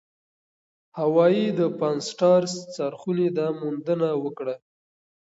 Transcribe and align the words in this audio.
هاوايي 0.99 1.45
د 1.59 1.61
پان-سټارس 1.79 2.53
څارخونې 2.75 3.27
دا 3.37 3.47
موندنه 3.59 4.07
وکړه. 4.23 4.55